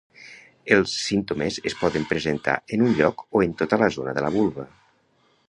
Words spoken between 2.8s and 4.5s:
un lloc o en tota la zona de la